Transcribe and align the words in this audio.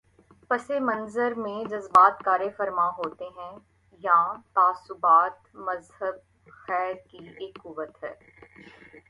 پس 0.47 0.69
منظر 0.81 1.33
میں 1.33 1.63
جذبات 1.63 2.23
کارفرما 2.23 2.87
ہوتے 2.89 3.25
ہیں 3.37 3.51
یا 3.99 4.17
تعصبات 4.53 5.55
مذہب 5.55 6.15
خیر 6.47 6.93
کی 7.07 7.27
ایک 7.37 7.59
قوت 7.63 8.03
ہے۔ 8.03 8.13